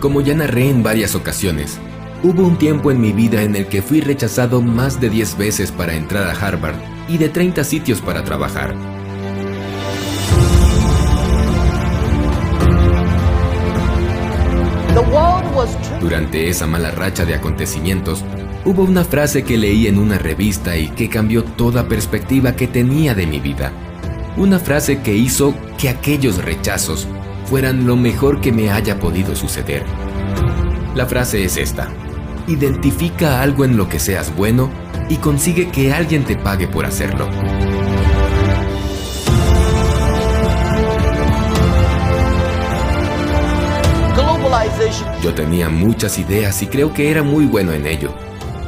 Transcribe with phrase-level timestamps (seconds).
[0.00, 1.78] Como ya narré en varias ocasiones,
[2.24, 5.70] hubo un tiempo en mi vida en el que fui rechazado más de 10 veces
[5.70, 6.74] para entrar a Harvard
[7.08, 8.74] y de 30 sitios para trabajar.
[16.00, 18.24] Durante esa mala racha de acontecimientos,
[18.64, 23.14] hubo una frase que leí en una revista y que cambió toda perspectiva que tenía
[23.14, 23.72] de mi vida.
[24.36, 27.06] Una frase que hizo que aquellos rechazos
[27.44, 29.84] fueran lo mejor que me haya podido suceder.
[30.94, 31.88] La frase es esta.
[32.46, 34.70] Identifica algo en lo que seas bueno
[35.08, 37.28] y consigue que alguien te pague por hacerlo.
[45.22, 48.14] Yo tenía muchas ideas y creo que era muy bueno en ello,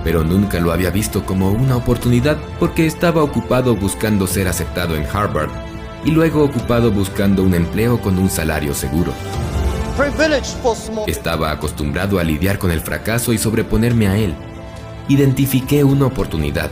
[0.05, 5.05] pero nunca lo había visto como una oportunidad porque estaba ocupado buscando ser aceptado en
[5.05, 5.66] Harvard
[6.07, 9.13] y luego ocupado buscando un empleo con un salario seguro.
[11.07, 14.35] Estaba acostumbrado a lidiar con el fracaso y sobreponerme a él.
[15.09, 16.71] Identifiqué una oportunidad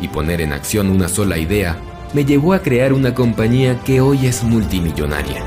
[0.00, 1.78] y poner en acción una sola idea
[2.12, 5.42] me llevó a crear una compañía que hoy es multimillonaria.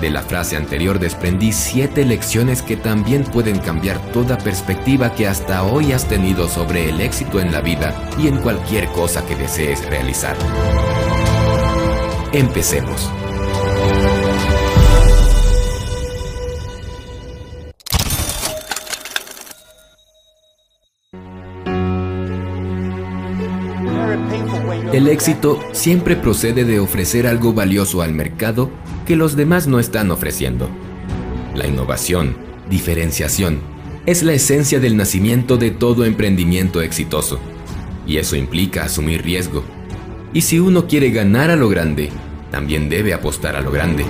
[0.00, 5.62] De la frase anterior desprendí siete lecciones que también pueden cambiar toda perspectiva que hasta
[5.62, 9.84] hoy has tenido sobre el éxito en la vida y en cualquier cosa que desees
[9.86, 10.36] realizar.
[12.32, 13.10] Empecemos.
[24.92, 28.70] El éxito siempre procede de ofrecer algo valioso al mercado
[29.06, 30.68] que los demás no están ofreciendo.
[31.56, 32.36] La innovación,
[32.68, 33.58] diferenciación,
[34.06, 37.40] es la esencia del nacimiento de todo emprendimiento exitoso.
[38.06, 39.64] Y eso implica asumir riesgo.
[40.32, 42.10] Y si uno quiere ganar a lo grande,
[42.50, 44.04] también debe apostar a lo grande.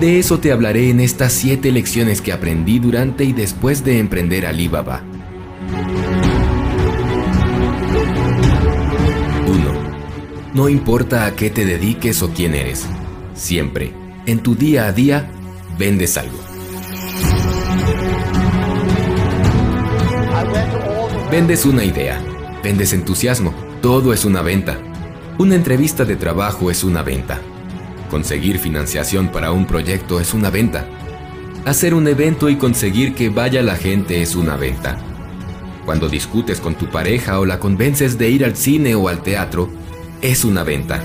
[0.00, 4.46] De eso te hablaré en estas siete lecciones que aprendí durante y después de emprender
[4.46, 5.02] Alibaba.
[10.54, 12.86] No importa a qué te dediques o quién eres,
[13.34, 13.92] siempre,
[14.24, 15.28] en tu día a día,
[15.76, 16.38] vendes algo.
[21.28, 22.22] Vendes una idea,
[22.62, 23.52] vendes entusiasmo,
[23.84, 24.78] todo es una venta.
[25.36, 27.38] Una entrevista de trabajo es una venta.
[28.08, 30.86] Conseguir financiación para un proyecto es una venta.
[31.66, 34.96] Hacer un evento y conseguir que vaya la gente es una venta.
[35.84, 39.68] Cuando discutes con tu pareja o la convences de ir al cine o al teatro,
[40.22, 41.04] es una venta.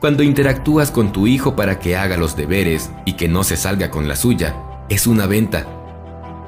[0.00, 3.90] Cuando interactúas con tu hijo para que haga los deberes y que no se salga
[3.90, 4.56] con la suya,
[4.88, 5.66] es una venta.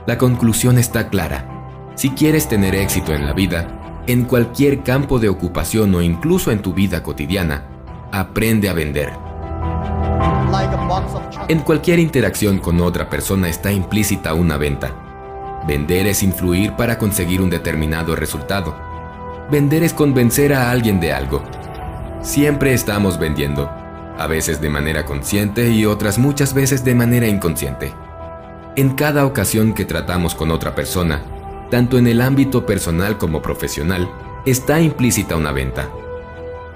[0.06, 1.63] La conclusión está clara.
[1.94, 6.60] Si quieres tener éxito en la vida, en cualquier campo de ocupación o incluso en
[6.60, 7.64] tu vida cotidiana,
[8.12, 9.12] aprende a vender.
[11.48, 14.92] En cualquier interacción con otra persona está implícita una venta.
[15.66, 18.74] Vender es influir para conseguir un determinado resultado.
[19.50, 21.42] Vender es convencer a alguien de algo.
[22.22, 23.70] Siempre estamos vendiendo,
[24.18, 27.92] a veces de manera consciente y otras muchas veces de manera inconsciente.
[28.76, 31.22] En cada ocasión que tratamos con otra persona,
[31.70, 34.10] tanto en el ámbito personal como profesional,
[34.46, 35.88] está implícita una venta.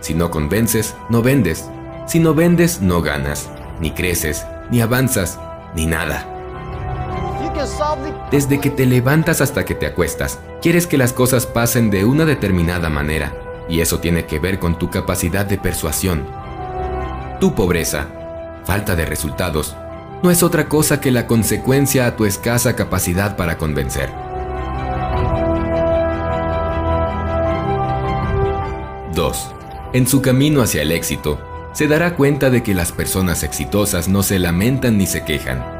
[0.00, 1.68] Si no convences, no vendes.
[2.06, 3.50] Si no vendes, no ganas,
[3.80, 5.38] ni creces, ni avanzas,
[5.74, 6.26] ni nada.
[8.30, 12.24] Desde que te levantas hasta que te acuestas, quieres que las cosas pasen de una
[12.24, 13.34] determinada manera,
[13.68, 16.26] y eso tiene que ver con tu capacidad de persuasión.
[17.40, 18.06] Tu pobreza,
[18.64, 19.76] falta de resultados,
[20.22, 24.27] no es otra cosa que la consecuencia a tu escasa capacidad para convencer.
[29.18, 29.48] 2.
[29.94, 31.40] En su camino hacia el éxito,
[31.72, 35.76] se dará cuenta de que las personas exitosas no se lamentan ni se quejan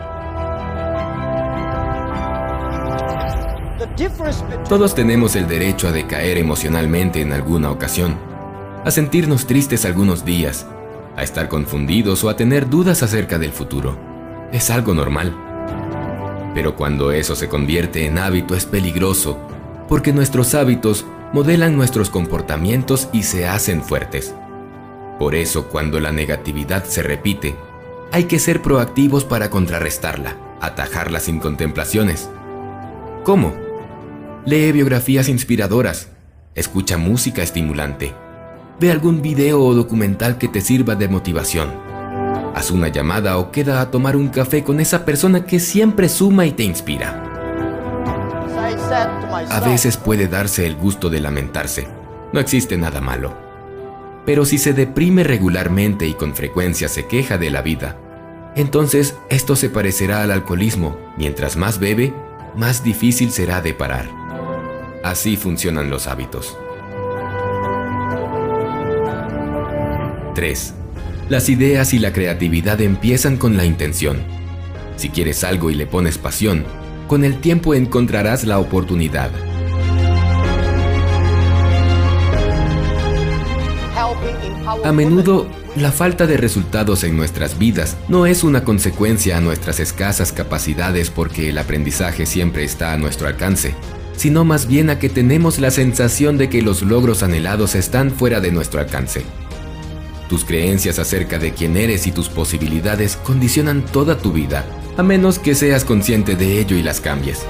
[4.69, 8.19] Todos tenemos el derecho a decaer emocionalmente en alguna ocasión,
[8.85, 10.67] a sentirnos tristes algunos días,
[11.17, 13.97] a estar confundidos o a tener dudas acerca del futuro.
[14.51, 15.33] Es algo normal.
[16.55, 19.39] Pero cuando eso se convierte en hábito es peligroso,
[19.89, 24.35] porque nuestros hábitos modelan nuestros comportamientos y se hacen fuertes.
[25.19, 27.57] Por eso cuando la negatividad se repite,
[28.13, 32.31] hay que ser proactivos para contrarrestarla, atajarla sin contemplaciones.
[33.25, 33.53] ¿Cómo?
[34.47, 36.09] Lee biografías inspiradoras.
[36.55, 38.15] Escucha música estimulante.
[38.81, 41.69] Ve algún video o documental que te sirva de motivación.
[42.55, 46.47] Haz una llamada o queda a tomar un café con esa persona que siempre suma
[46.47, 47.28] y te inspira.
[48.91, 51.89] A veces puede darse el gusto de lamentarse.
[52.33, 53.37] No existe nada malo.
[54.25, 57.97] Pero si se deprime regularmente y con frecuencia se queja de la vida,
[58.57, 60.99] entonces esto se parecerá al alcoholismo.
[61.17, 62.13] Mientras más bebe,
[62.57, 64.09] más difícil será de parar.
[65.05, 66.59] Así funcionan los hábitos.
[70.35, 70.75] 3.
[71.29, 74.19] Las ideas y la creatividad empiezan con la intención.
[74.97, 76.65] Si quieres algo y le pones pasión,
[77.09, 79.31] con el tiempo encontrarás la oportunidad.
[84.85, 89.81] A menudo, la falta de resultados en nuestras vidas no es una consecuencia a nuestras
[89.81, 93.75] escasas capacidades porque el aprendizaje siempre está a nuestro alcance,
[94.17, 98.41] sino más bien a que tenemos la sensación de que los logros anhelados están fuera
[98.41, 99.25] de nuestro alcance.
[100.29, 104.67] Tus creencias acerca de quién eres y tus posibilidades condicionan toda tu vida,
[104.99, 107.47] a menos que seas consciente de ello y las cambies.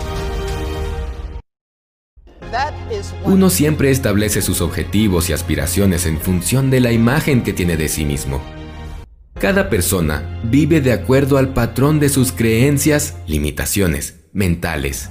[3.24, 7.88] Uno siempre establece sus objetivos y aspiraciones en función de la imagen que tiene de
[7.88, 8.42] sí mismo.
[9.40, 15.10] Cada persona vive de acuerdo al patrón de sus creencias, limitaciones mentales.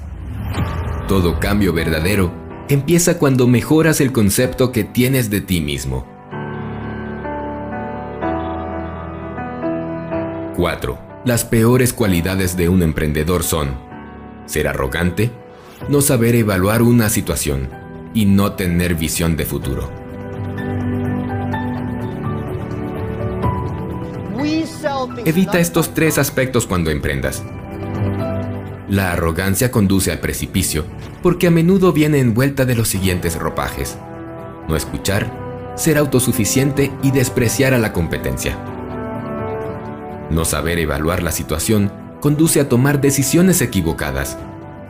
[1.08, 2.32] Todo cambio verdadero
[2.70, 6.06] empieza cuando mejoras el concepto que tienes de ti mismo.
[10.56, 11.07] 4.
[11.28, 13.78] Las peores cualidades de un emprendedor son
[14.46, 15.30] ser arrogante,
[15.90, 17.70] no saber evaluar una situación
[18.14, 19.92] y no tener visión de futuro.
[25.26, 27.44] Evita estos tres aspectos cuando emprendas.
[28.88, 30.86] La arrogancia conduce al precipicio
[31.22, 33.98] porque a menudo viene envuelta de los siguientes ropajes.
[34.70, 38.77] No escuchar, ser autosuficiente y despreciar a la competencia.
[40.30, 44.38] No saber evaluar la situación conduce a tomar decisiones equivocadas.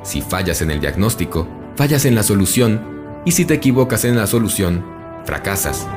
[0.04, 4.26] Si fallas en el diagnóstico, fallas en la solución y si te equivocas en la
[4.26, 4.86] solución,
[5.26, 5.88] fracasas.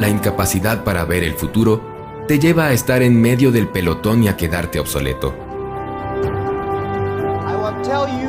[0.00, 1.82] La incapacidad para ver el futuro
[2.28, 5.34] te lleva a estar en medio del pelotón y a quedarte obsoleto.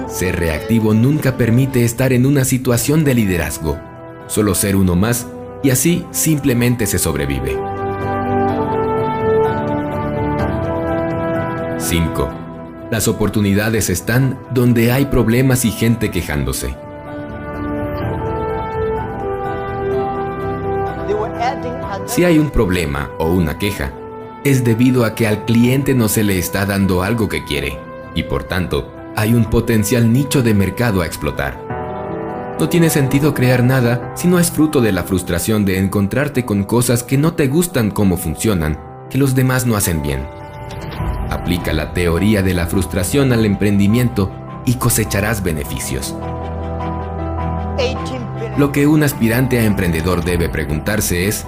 [0.08, 3.78] Ser reactivo nunca permite estar en una situación de liderazgo,
[4.28, 5.28] solo ser uno más
[5.62, 7.79] y así simplemente se sobrevive.
[11.90, 12.30] 5.
[12.92, 16.76] Las oportunidades están donde hay problemas y gente quejándose.
[22.06, 23.92] Si hay un problema o una queja,
[24.44, 27.80] es debido a que al cliente no se le está dando algo que quiere
[28.14, 32.56] y por tanto hay un potencial nicho de mercado a explotar.
[32.60, 36.66] No tiene sentido crear nada si no es fruto de la frustración de encontrarte con
[36.66, 40.39] cosas que no te gustan cómo funcionan, que los demás no hacen bien.
[41.50, 44.32] Aplica la teoría de la frustración al emprendimiento
[44.66, 46.16] y cosecharás beneficios.
[48.56, 51.48] Lo que un aspirante a emprendedor debe preguntarse es,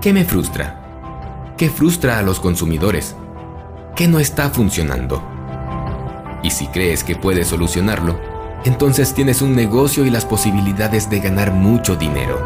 [0.00, 1.52] ¿qué me frustra?
[1.56, 3.16] ¿Qué frustra a los consumidores?
[3.96, 5.20] ¿Qué no está funcionando?
[6.44, 8.20] Y si crees que puedes solucionarlo,
[8.64, 12.38] entonces tienes un negocio y las posibilidades de ganar mucho dinero.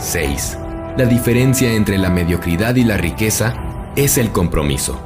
[0.00, 0.58] 6.
[0.98, 3.54] La diferencia entre la mediocridad y la riqueza
[3.94, 5.00] es el compromiso.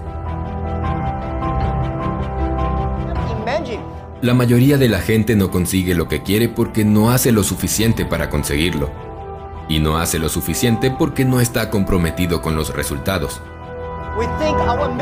[4.23, 8.07] La mayoría de la gente no consigue lo que quiere porque no hace lo suficiente
[8.07, 8.91] para conseguirlo.
[9.69, 13.43] Y no hace lo suficiente porque no está comprometido con los resultados.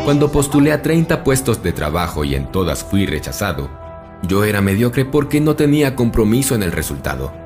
[0.05, 3.71] Cuando postulé a 30 puestos de trabajo y en todas fui rechazado,
[4.25, 7.40] yo era mediocre porque no tenía compromiso en el resultado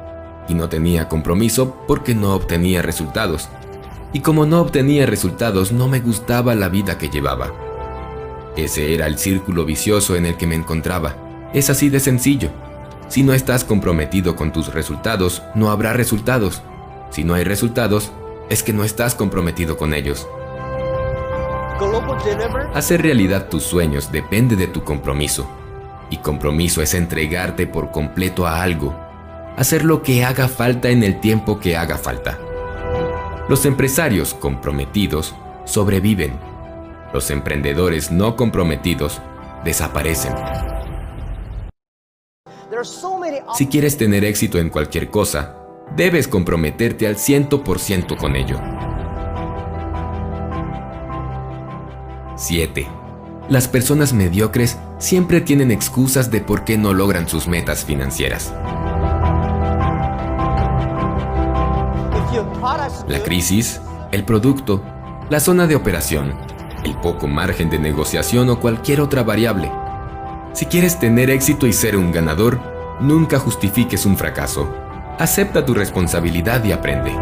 [0.49, 3.49] y no tenía compromiso porque no obtenía resultados.
[4.13, 7.53] Y como no obtenía resultados, no me gustaba la vida que llevaba.
[8.57, 11.17] Ese era el círculo vicioso en el que me encontraba.
[11.53, 12.51] Es así de sencillo.
[13.09, 16.63] Si no estás comprometido con tus resultados, no habrá resultados.
[17.11, 18.13] Si no hay resultados,
[18.49, 20.29] es que no estás comprometido con ellos.
[22.75, 25.49] Hacer realidad tus sueños depende de tu compromiso.
[26.11, 29.04] Y compromiso es entregarte por completo a algo
[29.57, 32.39] hacer lo que haga falta en el tiempo que haga falta.
[33.49, 35.35] Los empresarios comprometidos
[35.65, 36.39] sobreviven.
[37.13, 39.21] Los emprendedores no comprometidos
[39.65, 40.35] desaparecen.
[43.55, 45.57] Si quieres tener éxito en cualquier cosa,
[45.97, 48.61] debes comprometerte al 100% con ello.
[52.37, 52.89] 7.
[53.49, 58.53] Las personas mediocres siempre tienen excusas de por qué no logran sus metas financieras.
[63.09, 63.81] La crisis,
[64.11, 64.83] el producto,
[65.31, 66.35] la zona de operación,
[66.85, 69.71] el poco margen de negociación o cualquier otra variable.
[70.53, 74.73] Si quieres tener éxito y ser un ganador, Nunca justifiques un fracaso.
[75.19, 77.13] Acepta tu responsabilidad y aprende.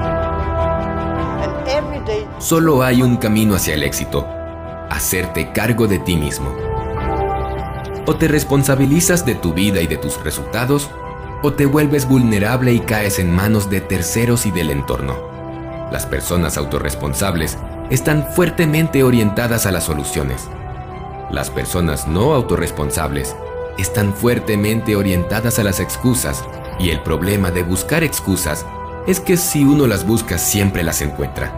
[2.39, 4.27] Solo hay un camino hacia el éxito.
[4.91, 6.55] Hacerte cargo de ti mismo.
[8.07, 10.91] O te responsabilizas de tu vida y de tus resultados,
[11.43, 15.32] o te vuelves vulnerable y caes en manos de terceros y del entorno.
[15.93, 17.59] Las personas autorresponsables
[17.91, 20.49] están fuertemente orientadas a las soluciones.
[21.31, 23.37] Las personas no autorresponsables
[23.77, 26.47] están fuertemente orientadas a las excusas
[26.79, 28.65] y el problema de buscar excusas
[29.07, 31.53] es que si uno las busca siempre las encuentra.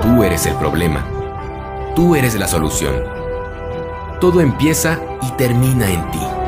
[0.00, 1.04] Tú eres el problema.
[1.96, 2.94] Tú eres la solución.
[4.20, 6.45] Todo empieza y termina en ti.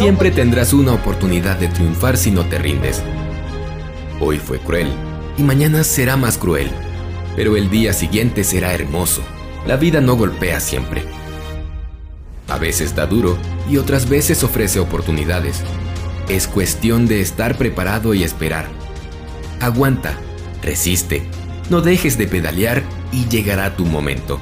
[0.00, 3.02] Siempre tendrás una oportunidad de triunfar si no te rindes.
[4.18, 4.88] Hoy fue cruel
[5.36, 6.70] y mañana será más cruel,
[7.36, 9.20] pero el día siguiente será hermoso.
[9.66, 11.04] La vida no golpea siempre.
[12.48, 13.36] A veces da duro
[13.68, 15.62] y otras veces ofrece oportunidades.
[16.30, 18.68] Es cuestión de estar preparado y esperar.
[19.60, 20.14] Aguanta,
[20.62, 21.24] resiste,
[21.68, 24.40] no dejes de pedalear y llegará tu momento.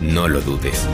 [0.00, 0.88] No lo dudes.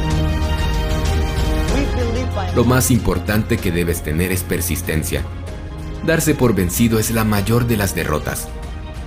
[2.54, 5.23] Lo más importante que debes tener es persistencia.
[6.07, 8.49] Darse por vencido es la mayor de las derrotas.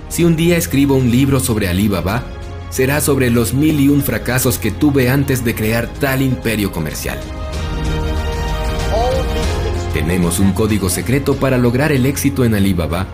[0.08, 2.24] Si un día escribo un libro sobre Alibaba,
[2.70, 7.18] será sobre los mil y un fracasos que tuve antes de crear tal imperio comercial.
[9.92, 13.06] Tenemos un código secreto para lograr el éxito en Alibaba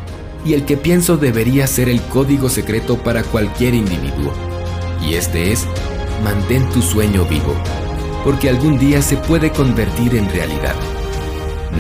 [0.45, 4.33] y el que pienso debería ser el código secreto para cualquier individuo.
[5.01, 5.67] Y este es,
[6.23, 7.55] mantén tu sueño vivo
[8.25, 10.75] porque algún día se puede convertir en realidad.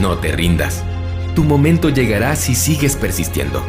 [0.00, 0.84] No te rindas.
[1.34, 3.62] Tu momento llegará si sigues persistiendo.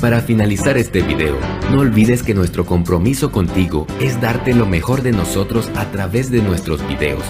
[0.00, 1.36] Para finalizar este video,
[1.70, 6.40] no olvides que nuestro compromiso contigo es darte lo mejor de nosotros a través de
[6.40, 7.22] nuestros videos.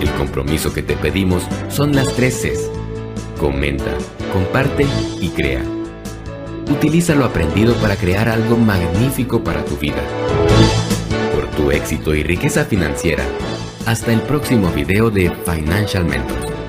[0.00, 2.68] El compromiso que te pedimos son las tres Cs.
[3.38, 3.96] Comenta,
[4.32, 4.84] comparte
[5.20, 5.62] y crea.
[6.70, 10.02] Utiliza lo aprendido para crear algo magnífico para tu vida.
[11.34, 13.24] Por tu éxito y riqueza financiera.
[13.86, 16.61] Hasta el próximo video de Financial Mentors.